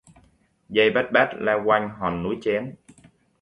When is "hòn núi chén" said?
1.99-2.75